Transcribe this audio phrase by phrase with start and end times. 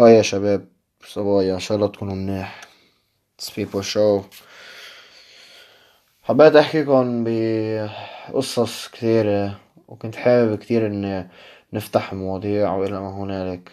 [0.00, 0.66] هاي يا شباب
[1.06, 2.60] صبايا ان شاء الله تكونوا منيح.
[3.38, 4.22] سبيبو شو
[6.22, 11.28] حبيت احكيكم بقصص كثيرة وكنت حابب كثير إني
[11.72, 13.72] نفتح مواضيع وإلى ما هنالك.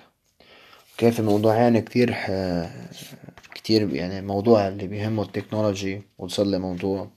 [0.98, 2.32] كان في موضوعين كتير ح...
[3.54, 7.10] كتير يعني موضوع اللي بيهمه التكنولوجي وصلي موضوع.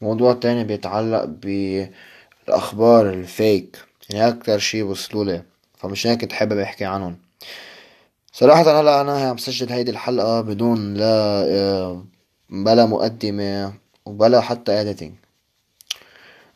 [0.00, 3.78] موضوع تاني بيتعلق بالأخبار الفيك
[4.10, 5.42] يعني أكتر شي وصلولي
[5.76, 7.16] فمشان هيك كنت حابب أحكي عنهم.
[8.36, 12.02] صراحة هلا أنا عم سجل هيدي الحلقة بدون لا
[12.50, 15.12] بلا مقدمة وبلا حتى editing.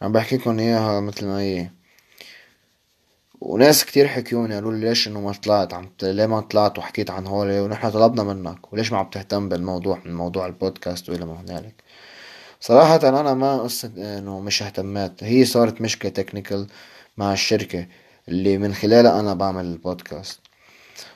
[0.03, 1.71] عم بحكيكن إياها متل ما هي.
[3.41, 7.27] وناس كتير حكيوني قالوا لي ليش إنه ما طلعت؟ عم ليه ما طلعت وحكيت عن
[7.27, 11.83] هولي ونحن طلبنا منك وليش ما عم تهتم بالموضوع من موضوع البودكاست وإلى ما هنالك؟
[12.61, 15.25] صراحة أنا ما قصة إنه مش اهتميت.
[15.25, 16.67] هي صارت مشكلة technical
[17.17, 17.87] مع الشركة
[18.29, 20.48] اللي من خلالها أنا بعمل البودكاست.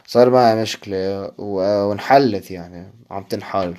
[0.07, 3.75] صار معي مشكلة وانحلت يعني عم تنحل.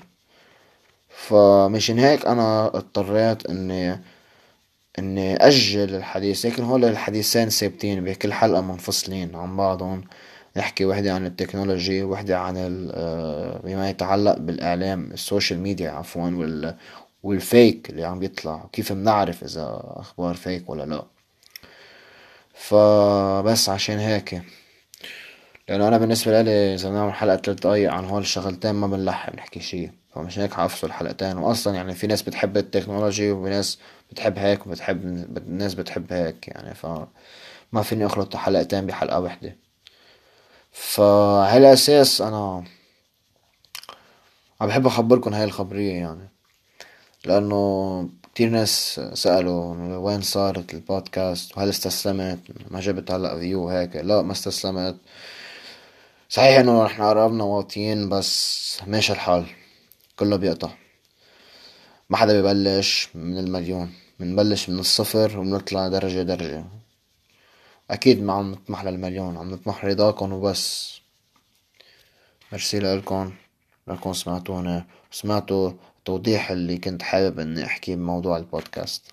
[1.10, 4.00] فمشان هيك أنا اضطريت إني
[5.00, 6.46] إني أجل الحديث.
[6.46, 10.04] لكن هول الحديثين ثابتين بكل حلقة منفصلين عن بعضهم.
[10.58, 12.54] نحكي وحدة عن ال technology وحدة عن
[13.64, 16.76] بما يتعلق بالإعلام ال social media عفوا وال
[17.24, 18.64] وال fake اللي عم يطلع.
[18.64, 21.04] وكيف بنعرف إذا أخبار fake ولا لأ.
[22.54, 24.42] فبس عشان هيك.
[25.70, 29.60] لأنه أنا بالنسبة لي إذا بنعمل حلقة تلات دقايق عن هول الشغلتين ما بنلحق نحكي
[29.60, 33.80] شي فمشان هيك حافصل حلقتين وأصلا يعني في ناس بتحب ال technology وفي ناس
[34.12, 35.04] بتحب هيك وبتحب
[35.38, 36.74] الناس بتحب هيك يعني.
[36.76, 36.88] ف
[37.72, 39.56] ما فيني أخلط حلقتين بحلقة وحدة.
[40.72, 42.64] فعلى أساس أنا
[44.62, 46.30] عم بحب اخبركن هاي الخبرية يعني.
[47.26, 52.40] لأنه كتير ناس سألوا وين صارت البودكاست؟ وهل استسلمت؟
[52.72, 54.96] ما جبت هلأ فيو هيك لا ما استسلمت.
[56.34, 59.46] صحيح إنه نحن قربنا واطيين بس ماشي الحال.
[60.16, 60.70] كله بيقطع.
[62.10, 63.94] ما حدا ببلش من المليون.
[64.20, 66.66] بنبلش من الصفر وبنطلع درجة درجة.
[67.92, 71.00] أكيد ما عم نطمح للمليون عم نطمح رضاكن وبس.
[72.52, 73.32] ميرسي لإلكن
[73.88, 79.04] لأنكم سمعتوني وسمعتوا التوضيح اللي كنت حابب إني أحكيه بموضوع البودكاست.